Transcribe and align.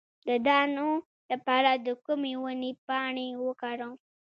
د 0.27 0.29
دانو 0.47 0.89
لپاره 1.31 1.71
د 1.75 1.87
کومې 2.05 2.33
ونې 2.43 2.71
پاڼې 2.85 3.27
وکاروم؟ 3.45 3.95